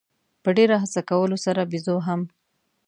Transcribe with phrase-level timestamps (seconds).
[0.43, 2.21] په ډېره هڅه کولو سره بېزو هم.